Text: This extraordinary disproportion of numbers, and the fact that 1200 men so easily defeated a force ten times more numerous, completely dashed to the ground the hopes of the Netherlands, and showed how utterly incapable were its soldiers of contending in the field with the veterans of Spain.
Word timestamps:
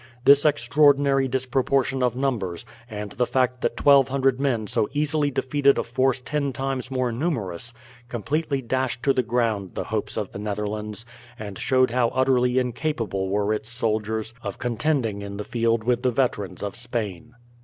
This 0.25 0.45
extraordinary 0.45 1.27
disproportion 1.27 2.01
of 2.01 2.15
numbers, 2.15 2.65
and 2.89 3.11
the 3.11 3.27
fact 3.27 3.61
that 3.61 3.79
1200 3.85 4.39
men 4.39 4.65
so 4.65 4.89
easily 4.93 5.29
defeated 5.29 5.77
a 5.77 5.83
force 5.83 6.19
ten 6.19 6.51
times 6.53 6.89
more 6.89 7.11
numerous, 7.11 7.71
completely 8.09 8.63
dashed 8.63 9.03
to 9.03 9.13
the 9.13 9.21
ground 9.21 9.75
the 9.75 9.83
hopes 9.83 10.17
of 10.17 10.31
the 10.31 10.39
Netherlands, 10.39 11.05
and 11.37 11.59
showed 11.59 11.91
how 11.91 12.07
utterly 12.15 12.57
incapable 12.57 13.29
were 13.29 13.53
its 13.53 13.69
soldiers 13.69 14.33
of 14.41 14.57
contending 14.57 15.21
in 15.21 15.37
the 15.37 15.43
field 15.43 15.83
with 15.83 16.01
the 16.01 16.09
veterans 16.09 16.63
of 16.63 16.75
Spain. 16.75 17.35